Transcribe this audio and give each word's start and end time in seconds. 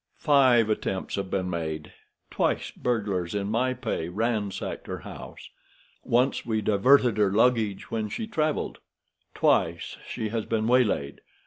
"Five 0.17 0.67
attempts 0.67 1.13
have 1.17 1.29
been 1.29 1.47
made. 1.47 1.93
Twice 2.31 2.71
burglars 2.71 3.35
in 3.35 3.51
my 3.51 3.75
pay 3.75 4.09
ransacked 4.09 4.87
her 4.87 5.01
house. 5.01 5.51
Once 6.03 6.43
we 6.43 6.59
diverted 6.59 7.17
her 7.17 7.31
luggage 7.31 7.91
when 7.91 8.09
she 8.09 8.25
traveled. 8.25 8.79
Twice 9.35 9.97
she 10.09 10.29
has 10.29 10.45
been 10.47 10.65
waylaid. 10.67 11.21